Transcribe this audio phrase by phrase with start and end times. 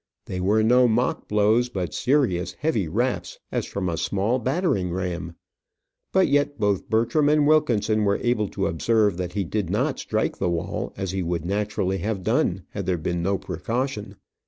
[0.25, 5.35] They were no mock blows, but serious, heavy raps, as from a small battering ram.
[6.11, 10.39] But yet both Bertram and Wilkinson were able to observe that he did not strike
[10.39, 14.15] the wall, as he would naturally have done had there been no precaution.